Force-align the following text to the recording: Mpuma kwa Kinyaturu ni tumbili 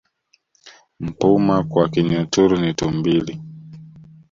Mpuma 1.03 1.63
kwa 1.69 1.89
Kinyaturu 1.93 2.57
ni 2.57 2.73
tumbili 2.73 3.41